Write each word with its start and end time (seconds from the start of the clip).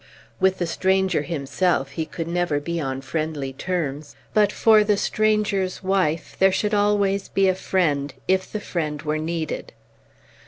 With 0.39 0.57
the 0.57 0.65
stranger 0.65 1.21
himself 1.21 1.91
he 1.91 2.09
never 2.25 2.55
could 2.55 2.63
be 2.63 2.79
on 2.81 3.01
friendly 3.01 3.53
terms; 3.53 4.15
but 4.33 4.51
for 4.51 4.83
the 4.83 4.97
stranger's 4.97 5.83
wife 5.83 6.35
there 6.39 6.51
should 6.51 6.73
always 6.73 7.29
be 7.29 7.47
a 7.47 7.53
friend, 7.53 8.11
if 8.27 8.51
the 8.51 8.59
friend 8.61 8.99
were 9.03 9.19
needed. 9.19 9.73